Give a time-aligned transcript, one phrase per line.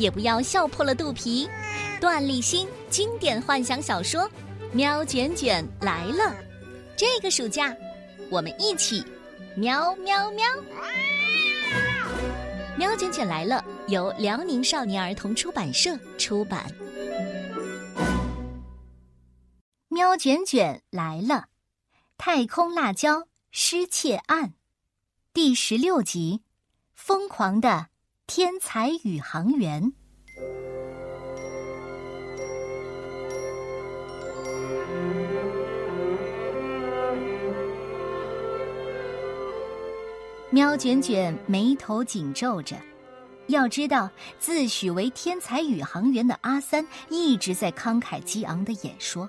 [0.00, 1.48] 也不要笑破了肚皮。
[2.00, 4.22] 段立新经典幻想小说
[4.72, 6.24] 《喵卷卷来了》，
[6.96, 7.76] 这个暑假
[8.30, 9.04] 我们一起
[9.54, 10.46] 喵喵喵！
[12.78, 16.66] 《喵卷卷来了》由辽宁少年儿童出版社出版。
[19.88, 21.34] 《喵卷卷来了》，
[22.16, 24.54] 太空辣椒失窃案，
[25.34, 26.40] 第十六集：
[26.94, 27.88] 疯狂的
[28.32, 29.92] 天才宇航员。
[40.50, 42.76] 喵卷卷眉头紧皱着，
[43.48, 49.28] 要知道，自诩为天才宇航员的阿三一直在慷慨激昂的演说，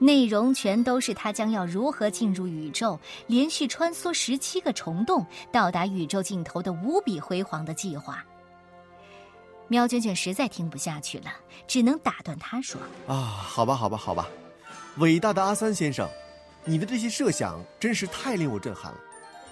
[0.00, 2.98] 内容全都是他将要如何进入宇宙，
[3.28, 8.24] 连续穿梭十七个虫洞，到达宇宙尽头的无比辉煌的计划。
[9.68, 11.30] 喵卷卷实在听不下去了，
[11.68, 14.26] 只能打断他说：“啊，好吧，好吧，好吧，
[14.96, 16.08] 伟大的阿三先生，
[16.64, 18.98] 你的这些设想真是太令我震撼了。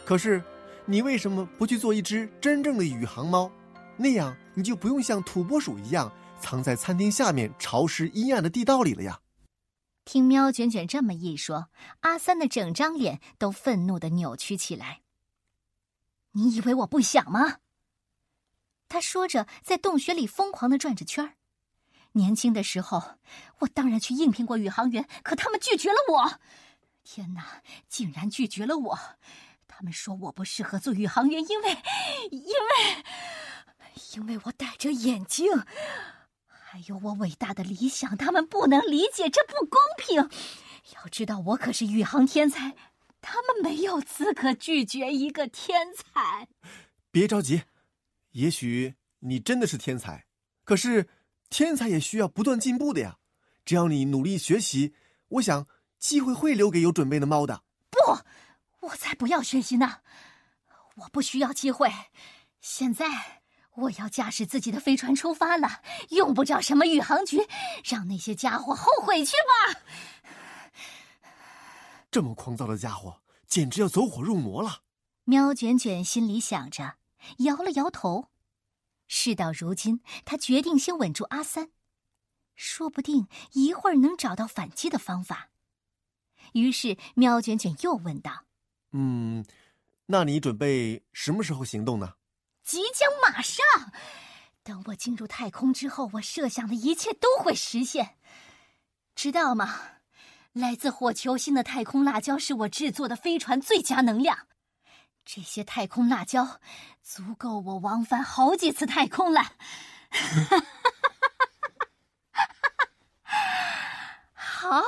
[0.04, 0.42] 可是。”
[0.90, 3.50] 你为什么不去做一只真正的宇航猫？
[3.98, 9.20] 那样你就不用像土拨鼠一样藏在餐厅下面潮湿阴暗的地道里了呀！
[10.08, 11.68] 听喵卷卷这么一说，
[12.00, 15.02] 阿三的整张脸都愤怒的扭曲起来。
[16.30, 17.58] 你以为我不想吗？
[18.88, 21.34] 他说着，在洞穴里疯狂的转着圈儿。
[22.12, 23.18] 年轻的时候，
[23.58, 26.40] 我当然去应聘过宇航员，可他们拒绝了我。
[27.04, 28.98] 天哪，竟然拒绝了我！
[29.66, 31.76] 他们说我不适合做宇航员，因为，
[32.30, 33.04] 因为，
[34.14, 35.52] 因为我戴着眼镜，
[36.70, 40.16] 还有我伟大的理想，他们不能理解，这不公平。
[40.94, 42.76] 要知道，我可是宇航天才，
[43.22, 46.46] 他们没有资格拒绝一个天才。
[47.10, 47.62] 别着急，
[48.32, 50.26] 也许你真的是天才，
[50.62, 51.08] 可是
[51.48, 53.16] 天才也需要不断进步的呀。
[53.64, 54.92] 只要你努力学习，
[55.28, 55.66] 我想
[55.98, 57.62] 机会会留给有准备的猫的。
[57.88, 57.98] 不。
[58.86, 60.00] 我才不要学习呢！
[60.96, 61.90] 我不需要机会。
[62.60, 63.37] 现在
[63.78, 67.46] 我要驾驶自己的飞船出发了，用不着什么宇航局，
[67.84, 69.80] 让那些家伙后悔去吧。
[72.10, 74.82] 这么狂躁的家伙，简直要走火入魔了。
[75.24, 76.96] 喵卷卷心里想着，
[77.38, 78.30] 摇了摇头。
[79.06, 81.70] 事到如今，他决定先稳住阿三，
[82.56, 85.50] 说不定一会儿能找到反击的方法。
[86.52, 88.44] 于是，喵卷卷又问道。
[88.92, 89.44] 嗯，
[90.06, 92.14] 那你准备什么时候行动呢？
[92.68, 93.64] 即将马上。
[94.62, 98.18] 等我进入太空之后，我设想的一切都会实现，
[99.14, 99.92] 知道吗？
[100.52, 104.48] 来自火球星的太空辣椒是我制作的飞船最佳能量。
[105.24, 106.60] 这些太空辣椒
[107.02, 109.54] 足够我往返好几次太空了。
[114.34, 114.82] 好，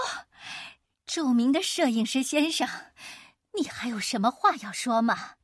[1.07, 2.69] 著名的摄影师先生。
[3.55, 5.37] 你还有什么话要说吗？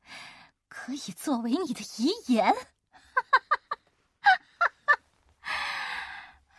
[0.87, 2.55] 可以作为你的遗言。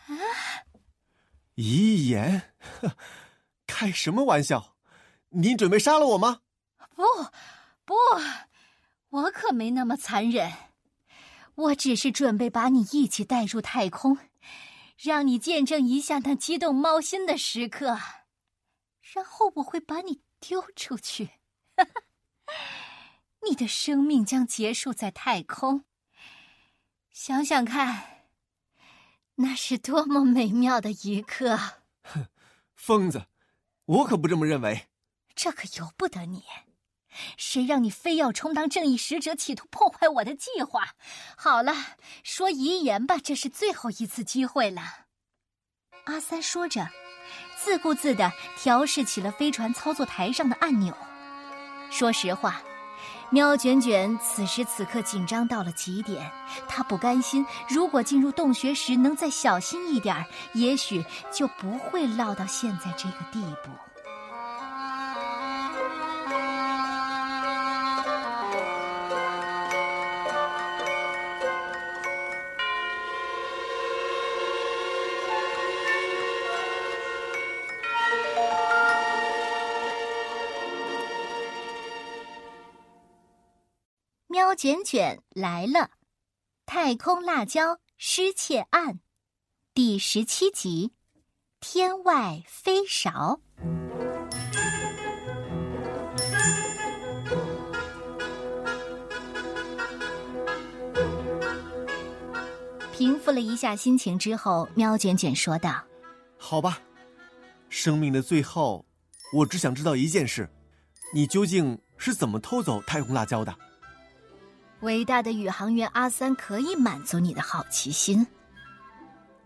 [0.06, 0.14] 啊！
[1.56, 2.54] 遗言？
[3.66, 4.76] 开什么玩笑？
[5.30, 6.42] 您准备杀了我吗？
[6.94, 7.04] 不，
[7.86, 7.96] 不，
[9.12, 10.52] 我可没那么残忍。
[11.56, 14.18] 我只是准备把你一起带入太空，
[14.98, 17.98] 让你见证一下那激动猫心的时刻，
[19.14, 21.30] 然后我会把你丢出去。
[23.50, 25.86] 你的生命将结束在太空。
[27.12, 28.28] 想想看，
[29.36, 31.58] 那是多么美妙的一刻！
[32.04, 32.28] 哼，
[32.76, 33.28] 疯子，
[33.86, 34.88] 我可不这么认为。
[35.36, 36.44] 这可由不得你。
[37.36, 40.96] 谁让你非要充当正义使者，企图破坏我的计划？
[41.36, 41.74] 好了，
[42.24, 45.08] 说遗言吧，这是最后一次机会了。
[46.06, 46.88] 阿三说着。
[47.60, 50.96] 自顾自的调试起了飞船操作台上的按钮。
[51.92, 52.62] 说实话，
[53.30, 56.32] 喵卷卷此时此刻紧张到了极点。
[56.68, 63.87] 它不甘心，如果进入洞穴时能再小心一点也许就不会落到现在这个地步。
[84.58, 85.80] 卷卷来了，
[86.66, 88.96] 《太空辣椒失窃案》
[89.76, 90.94] 第十七集：
[91.60, 93.40] 天外飞勺。
[102.92, 105.86] 平复了一下心情之后，喵卷卷说道
[106.36, 106.82] ：“好吧，
[107.70, 108.84] 生命的最后，
[109.34, 110.50] 我只想知道一件事：
[111.14, 113.56] 你究竟是怎么偷走太空辣椒的？”
[114.82, 118.26] 伟大的宇航员阿三可以满足你的好奇心。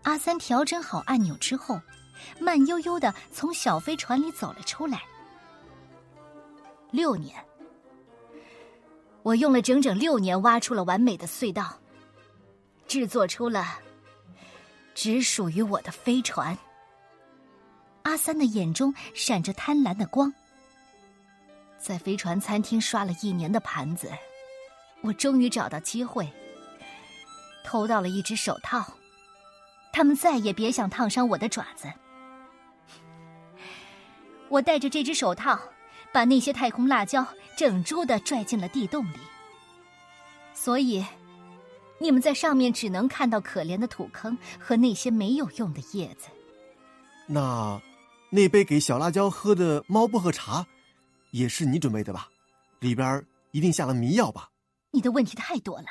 [0.02, 1.80] 阿三调整好按钮之后，
[2.38, 5.00] 慢悠悠的从小飞船里走了出来。
[6.90, 7.42] 六年，
[9.22, 11.78] 我用了整整六年挖出了完美的隧道，
[12.86, 13.78] 制作出了
[14.94, 16.56] 只属于我的飞船。
[18.02, 20.30] 阿三的眼中闪着贪婪的光，
[21.78, 24.10] 在飞船餐厅刷了一年的盘子。
[25.02, 26.28] 我终于找到机会，
[27.64, 28.84] 偷到了一只手套，
[29.92, 31.92] 他们再也别想烫伤我的爪子。
[34.48, 35.58] 我带着这只手套，
[36.12, 37.26] 把那些太空辣椒
[37.56, 39.18] 整株的拽进了地洞里，
[40.54, 41.04] 所以
[41.98, 46.28] 你们在上面只能看到可怜的土坑和那些没有用的叶子。
[47.26, 47.80] 那，
[48.30, 50.66] 那杯给小辣椒喝的猫薄荷茶，
[51.30, 52.28] 也是你准备的吧？
[52.80, 54.50] 里边一定下了迷药吧？
[54.92, 55.86] 你的问题太多了，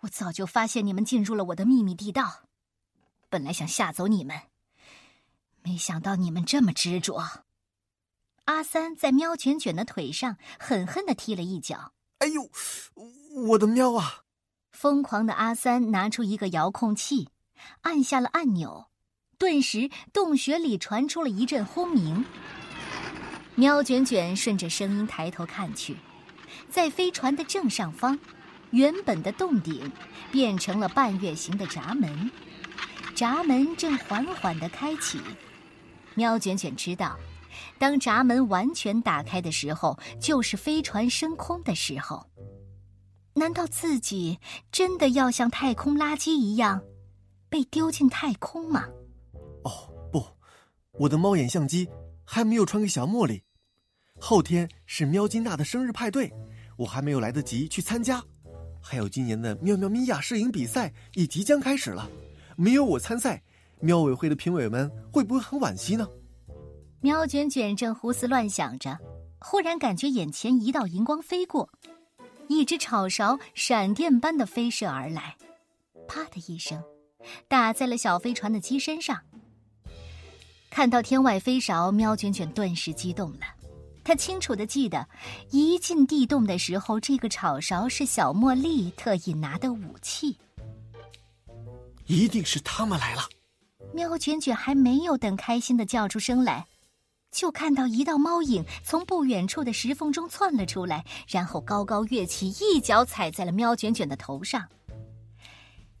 [0.00, 2.44] 我早就发现你们进入了我的秘密地道，
[3.28, 4.42] 本来想吓走你们，
[5.62, 7.44] 没想到你们这么执着。
[8.46, 11.92] 阿三在喵卷卷的腿上狠狠的踢了一脚。
[12.18, 12.50] 哎呦，
[13.48, 14.22] 我的喵啊！
[14.70, 17.28] 疯狂的阿三拿出一个遥控器，
[17.82, 18.88] 按下了按钮，
[19.38, 22.24] 顿时洞穴里传出了一阵轰鸣。
[23.56, 25.96] 喵卷卷顺着声音抬头看去。
[26.72, 28.18] 在飞船的正上方，
[28.70, 29.92] 原本的洞顶
[30.30, 32.30] 变成了半月形的闸门，
[33.14, 35.20] 闸门正缓缓的开启。
[36.14, 37.18] 喵卷卷知道，
[37.78, 42.26] 当闸门完全打开的时候，就是飞船升空的时候。
[43.34, 44.38] 难道自己
[44.70, 46.82] 真的要像太空垃圾一样，
[47.50, 48.86] 被丢进太空吗？
[49.64, 50.24] 哦，不，
[50.92, 51.86] 我的猫眼相机
[52.24, 53.42] 还没有传给小茉莉。
[54.18, 56.32] 后天是喵金娜的生日派对，
[56.76, 58.22] 我还没有来得及去参加。
[58.80, 62.10] 还有今年的喵喵咪呀摄影比赛也即将开始了，
[62.56, 63.42] 没有我参赛，
[63.80, 66.06] 喵委会的评委们会不会很惋惜呢？
[67.00, 68.98] 喵卷卷正胡思乱想着，
[69.38, 71.68] 忽然感觉眼前一道银光飞过，
[72.48, 75.36] 一只炒勺闪电般的飞射而来，
[76.08, 76.82] 啪的一声，
[77.48, 79.20] 打在了小飞船的机身上。
[80.70, 83.61] 看到天外飞勺，喵卷卷顿时激动了。
[84.04, 85.06] 他清楚的记得，
[85.50, 90.36] 一进地洞的时候，这个炒勺是小茉莉特意拿的武器。
[92.06, 93.22] 一定是他们来了。
[93.94, 96.66] 喵卷卷还没有等开心的叫出声来，
[97.30, 104.66] 就看到一道猫影从不远处的石缝中窜了出来，然后高高跃起，一脚踩在了喵卷卷的头上。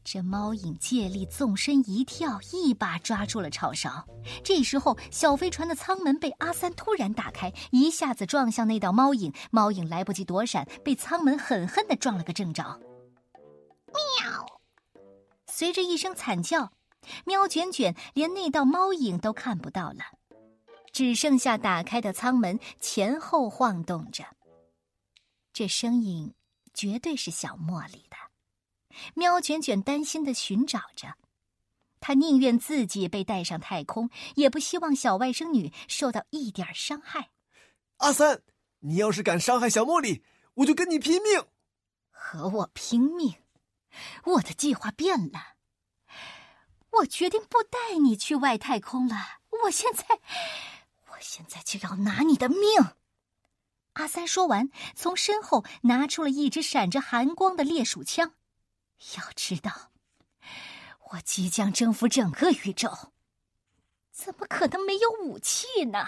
[0.04, 4.04] 这猫影借力纵身一跳，一把抓住了炒勺。
[4.42, 9.32] 这时候，小飞船的舱门被阿三突然打开，一下子撞向那道猫影。
[9.50, 12.80] 猫影来不及躲闪，被舱门狠狠的撞了个正着。
[13.86, 14.46] 喵！
[15.46, 16.72] 随着一声惨叫，
[17.24, 20.00] 喵卷卷连那道猫影都看不到了，
[20.92, 24.24] 只剩下打开的舱门前后晃动着。
[25.52, 26.34] 这声音
[26.74, 28.16] 绝对是小茉莉的。
[29.14, 31.16] 喵卷卷担心的寻找着，
[32.00, 37.30] 他宁愿自己被带上太空，也不希望小外甥女受到一点伤害。
[37.98, 38.42] 阿三，
[38.80, 41.46] 你要是敢伤害小茉莉，我就跟你拼命！
[42.10, 43.36] 和我拼命？
[44.24, 45.54] 我的计划变了，
[46.90, 49.16] 我决定不带你去外太空了。
[49.64, 50.20] 我现在，
[51.10, 52.58] 我现在就要拿你的命！
[53.92, 58.32] 阿三说完，从身后拿出了一支闪着寒光的猎鼠枪。
[59.16, 59.90] 要知道，
[61.10, 63.12] 我即将征服整个宇宙。
[64.10, 66.04] 怎么可能没有武器呢？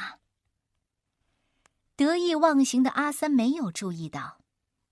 [1.97, 4.39] 得意忘形的阿三没有注意到，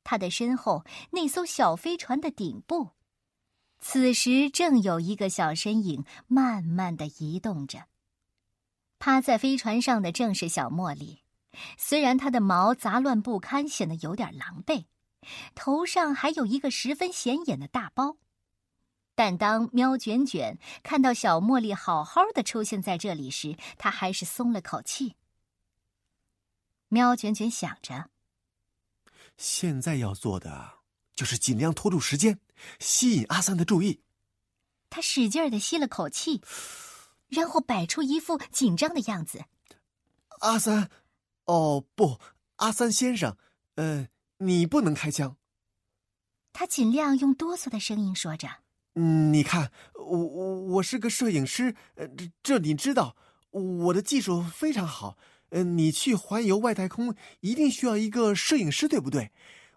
[0.05, 2.91] 他的身后那艘小飞船的顶部，
[3.81, 7.87] 此时正有一个小身影慢慢的移动着。
[8.99, 11.23] 趴在飞船上的正是小茉莉，
[11.77, 14.85] 虽然她的毛杂乱不堪，显得有点狼狈，
[15.55, 18.17] 头上还有一个十分显眼的大包。
[19.15, 25.17] 但当喵卷卷看到小茉莉好好的出现在这里时，他还是松了口气。
[26.89, 28.11] 喵卷卷想着，
[29.37, 30.79] 现在要做的
[31.15, 32.41] 就是尽量拖住时间，
[32.79, 34.01] 吸引阿三的注意。
[34.89, 36.43] 他使劲的吸了口气，
[37.29, 39.45] 然后摆出一副紧张的样子。
[40.41, 40.91] 阿三，
[41.45, 42.19] 哦不，
[42.57, 43.37] 阿三先生，
[43.77, 44.09] 呃，
[44.45, 45.37] 你不能开枪。
[46.53, 48.49] 他尽量用哆嗦的声音说着
[48.95, 53.17] ：“嗯，你看，我我我是个摄影师，呃，这这你知道，
[53.51, 55.17] 我的技术非常好。”
[55.55, 59.31] 嗯，你去环游外太空一定需要一个摄影师，对不对？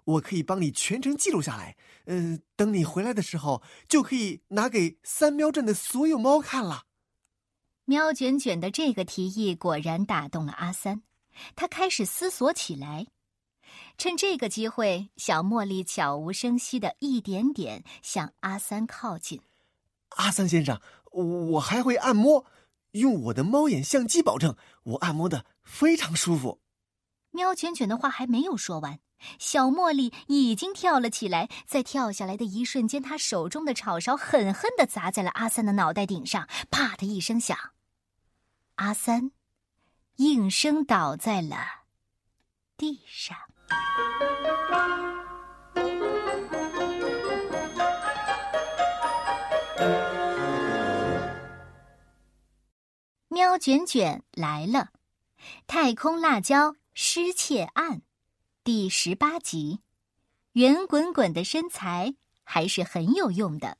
[0.05, 1.75] 我可以帮你全程记录下来。
[2.05, 6.83] 嗯，等你回来的时候，就可以拿给三喵镇的所有猫看了。
[7.83, 11.03] 喵卷卷的这个提议果然打动了阿三，
[11.55, 13.07] 他开始思索起来。
[13.97, 19.41] 趁这个机会，小茉莉悄无声息的一点点向阿三靠近。
[20.09, 22.45] 阿三先生，我还会按摩。
[22.91, 26.61] 用我的猫眼相机保证，我按摩的非常舒服。
[27.31, 28.99] 喵卷卷的话还没有说完，
[29.37, 37.57] 小茉莉已经跳了起来，在跳下来的一瞬间，她手中的炒勺狠狠的砸在了阿三的脑袋顶上，啪的一声响，
[38.75, 39.31] 阿三
[40.15, 41.57] 应声倒在了
[42.77, 43.37] 地上。
[53.29, 54.79] 喵卷卷来了，
[55.67, 57.97] 《太空辣椒失窃案》
[58.63, 59.81] 第十八集，
[60.53, 63.77] 圆滚滚的身材还是很有用的。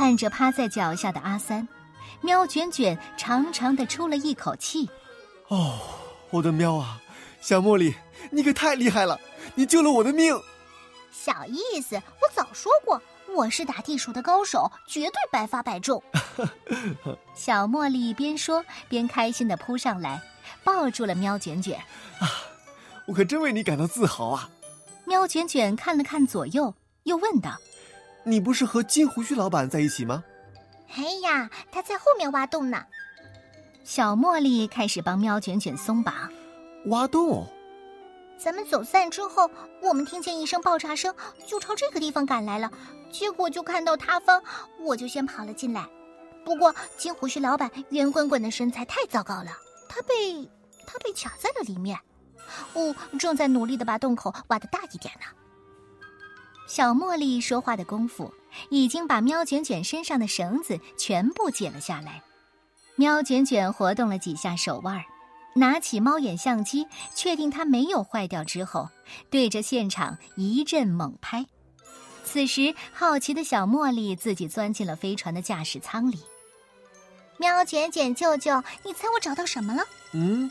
[0.00, 1.68] 看着趴在脚下的阿三，
[2.22, 4.88] 喵卷卷长长的出了一口气。
[5.48, 5.78] 哦。
[6.30, 6.98] 我的喵啊，
[7.42, 7.94] 小茉莉，
[8.30, 9.20] 你可太厉害了！
[9.54, 10.34] 你救了我的命。
[11.12, 13.02] 小意思，我早说过，
[13.34, 16.02] 我是打地鼠的高手，绝对百发百中。
[17.36, 20.18] 小茉莉边说边开心的扑上来，
[20.64, 21.78] 抱住了喵卷卷。
[22.20, 22.40] 啊，
[23.06, 24.48] 我可真为你感到自豪啊！
[25.04, 27.58] 喵卷卷看了看左右，又问道
[28.24, 30.22] ：“你不是和金胡须老板在一起吗？”
[30.96, 32.84] 哎呀，他在后面挖洞呢。
[33.84, 36.14] 小茉莉开始帮喵卷卷松绑，
[36.86, 37.46] 挖洞。
[38.36, 39.50] 咱们走散之后，
[39.82, 41.14] 我们听见一声爆炸声，
[41.46, 42.70] 就朝这个地方赶来了。
[43.10, 44.42] 结果就看到塌方，
[44.80, 45.86] 我就先跑了进来。
[46.44, 49.50] 不过金胡须老板圆滚滚的身材太糟糕了，
[49.88, 50.48] 他被
[50.86, 51.98] 他被卡在了里面。
[52.72, 55.26] 哦，正在努力的把洞口挖的大一点呢。
[56.70, 58.32] 小茉莉说话的功夫，
[58.68, 62.22] 已经把喵卷卷身上的绳子全部解了下来。
[62.94, 65.02] 喵卷卷活动了几下手腕，
[65.56, 68.88] 拿起猫眼相机，确定它没有坏掉之后，
[69.30, 71.44] 对着现场一阵猛拍。
[72.22, 76.20] 此时，好奇的小茉莉自己钻进了飞船的驾驶舱里。
[77.36, 79.82] 喵卷卷舅舅，你猜我找到什么了？
[80.12, 80.48] 嗯，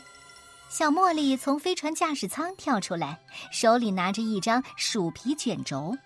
[0.68, 3.18] 小茉莉从飞船驾驶舱跳出来，
[3.50, 5.96] 手里拿着一张鼠皮卷轴。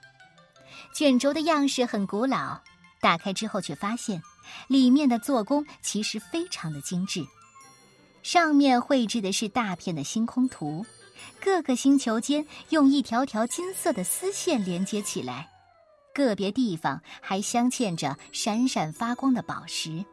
[0.92, 2.60] 卷轴的样式很古老，
[3.00, 4.22] 打开之后却发现。
[4.68, 7.26] 里面的做工其实非常的精致，
[8.22, 10.84] 上面绘制的是大片的星空图，
[11.40, 15.48] 各个星球间用一条条金色的丝线连接起来，
[16.14, 20.04] 个别地方还镶嵌着闪闪发光的宝石。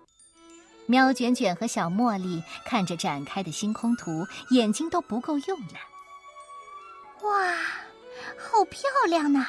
[0.86, 5.76] 喵卷卷和小茉莉看着展开的星空图，眼睛都不够用了。
[7.24, 7.54] 哇，
[8.38, 9.46] 好漂亮呐！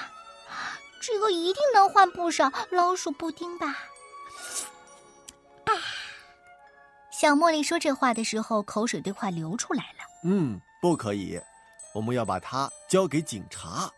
[1.02, 3.66] 这个一定能换不少老鼠布丁吧。
[5.64, 5.73] 啊
[7.11, 9.99] 小茉莉说这话的时候，口水都快流出来了。
[10.25, 11.40] 嗯，不可以，
[11.94, 13.92] 我们要把它交给警察。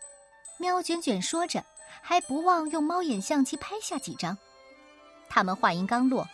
[0.57, 1.63] 喵卷卷说着，
[2.01, 4.37] 还不忘用猫眼相机拍下几张。
[5.27, 6.27] 他们话音刚落，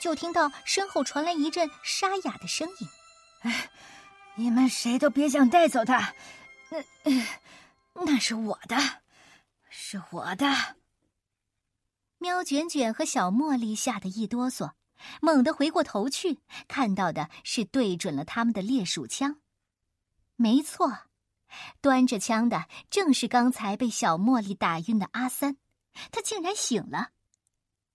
[0.00, 2.88] 就听到身后传来一阵沙哑的声音
[3.42, 3.70] ：“哎，
[4.36, 6.14] 你们谁都别想带走它，
[7.02, 8.76] 那那是我的，
[9.78, 10.46] 是我的。”
[12.18, 14.72] 喵卷卷和小茉莉吓得一哆嗦。
[15.20, 19.36] 猛地回过头去，看到的是对准了他们的猎鼠枪。
[20.36, 21.00] 没错，
[21.82, 25.58] 端着枪的正是刚才被小茉莉打晕的阿三，
[26.10, 27.10] 他竟然醒了。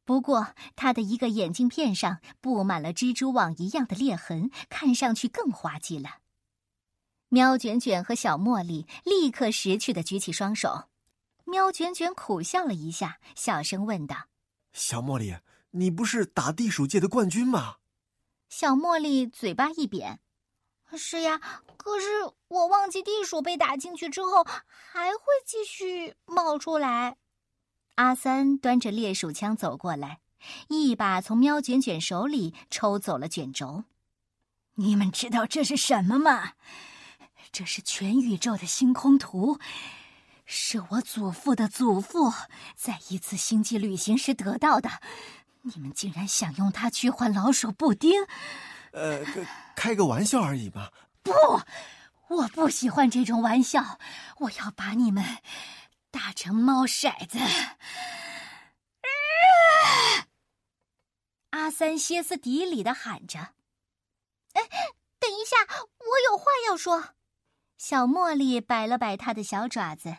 [0.06, 6.20] 不过，他的一个眼镜片上布满了蜘蛛网一样的裂痕，看上去更滑稽了。
[7.30, 10.91] 喵卷卷和小茉莉立刻识趣的举起双手。
[11.52, 14.28] 喵卷卷苦笑了一下，小声问道
[14.72, 15.36] ：“小茉莉，
[15.72, 17.76] 你不是打地鼠界的冠军吗？”
[18.48, 20.22] 小茉莉嘴巴一扁
[20.96, 21.42] ：“是呀，
[21.76, 22.08] 可是
[22.48, 27.18] 我忘记地鼠被打进去之后还会继续冒出来。”
[27.96, 30.22] 阿三端着猎鼠枪走过来，
[30.70, 33.84] 一把从喵卷卷手里抽走了卷轴。
[34.76, 36.54] 你们知道这是什么吗？
[37.52, 39.60] 这是全宇宙的星空图，
[40.46, 42.34] 是我祖父的祖父
[42.76, 44.90] 在一次星际旅行时得到的。
[45.62, 48.26] 你们竟然想用它去换老鼠布丁？
[48.92, 49.24] 呃，
[49.76, 50.90] 开个玩笑而已嘛。
[51.24, 51.32] 不，
[52.30, 54.00] 我不喜欢这种玩笑。
[54.40, 55.40] 我要把你们。
[56.14, 57.40] 打成猫骰子！
[61.52, 63.40] 阿三歇斯底里的喊着
[64.52, 64.62] ：“哎，
[65.20, 67.16] 等一下，我有话要说。”
[67.80, 70.18] 小茉莉摆了摆她的小爪子：“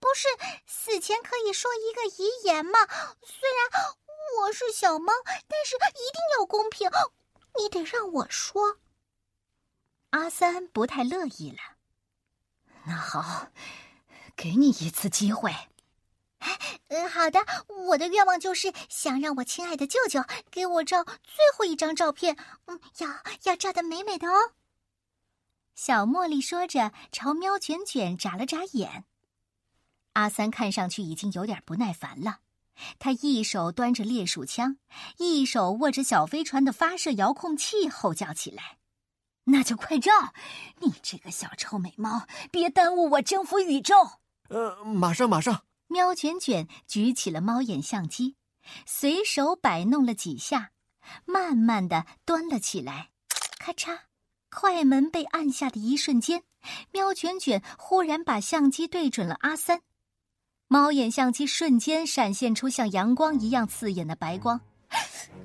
[0.00, 0.28] 不是
[0.66, 2.78] 死前可以说一个遗言吗？
[3.22, 3.96] 虽然
[4.40, 5.12] 我是小猫，
[5.46, 6.90] 但是一定要公平，
[7.58, 8.78] 你得让我说。”
[10.10, 11.58] 阿三不太乐意了。
[12.84, 13.48] 那好。
[14.36, 15.52] 给你一次机会，
[16.86, 17.44] 嗯，好的。
[17.88, 22.36] 我的愿望就是想让我亲爱的舅舅给我照最后一张照片，
[22.66, 23.08] 嗯，要
[23.42, 24.52] 要照的美美的哦。
[25.74, 29.04] 小茉莉说着，朝喵卷卷眨了眨眼。
[30.18, 32.40] 阿三看上去已经有点不耐烦了，
[32.98, 34.76] 他一手端着猎鼠枪，
[35.18, 38.78] 一手握着小飞船的发射遥控器，吼叫起来。
[39.44, 40.10] 那就快照！
[40.80, 43.94] 你这个小臭美猫，别耽误我征服宇宙。
[44.48, 45.62] 呃，马上马上！
[45.86, 48.34] 喵卷卷举起了猫眼相机，
[48.86, 50.72] 随手摆弄了几下，
[51.26, 53.10] 慢慢的端了起来。
[53.60, 54.00] 咔嚓，
[54.50, 56.42] 快门被按下的一瞬间，
[56.90, 59.80] 喵卷卷忽然把相机对准了阿三，
[60.70, 64.60] 猫眼相机瞬间闪现出像阳光一样刺眼的白光。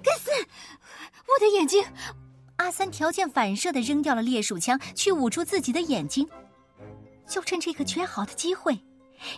[0.04, 0.30] 该死！
[1.28, 1.82] 我的眼睛！
[2.58, 6.28] 阿三条件反射的扔掉了猎鼠枪，去捂住自己的眼睛。
[7.26, 8.78] 就趁这个绝好的机会。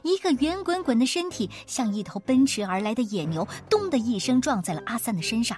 [0.02, 5.56] 一个圆滚滚的身体像一头奔驰而来的野牛，咚的一声撞在了阿三的身上。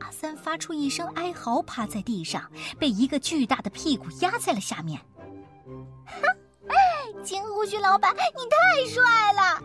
[0.00, 5.00] 阿三发出一声哀嚎，趴在地上，被一个巨大的屁股压在了下面。
[6.04, 6.20] 哈，
[7.22, 9.02] 金胡须老板，你太帅
[9.32, 9.62] 了！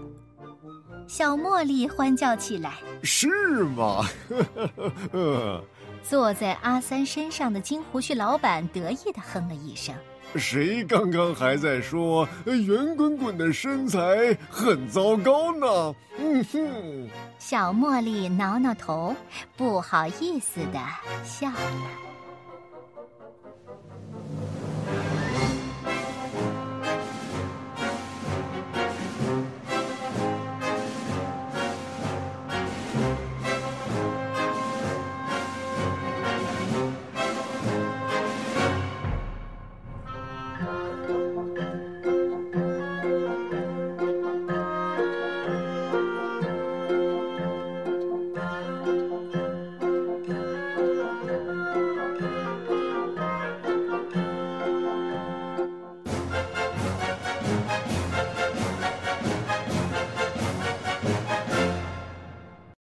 [1.07, 3.27] 小茉莉欢叫起来：“是
[3.63, 4.05] 吗？”
[6.03, 9.95] 坐在阿三身上的金胡须老板得意的哼了一声。
[10.35, 15.95] 谁刚刚还在说圆滚滚的身材很糟糕呢？
[16.17, 19.15] 嗯哼，小茉莉挠挠头，
[19.55, 20.79] 不好意思的
[21.23, 21.55] 笑了。